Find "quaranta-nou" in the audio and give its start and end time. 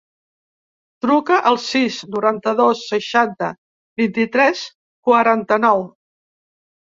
5.11-5.85